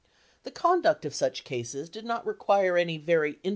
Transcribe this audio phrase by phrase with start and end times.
[0.45, 3.49] The conduct of such cases did not require any very intimate * (J?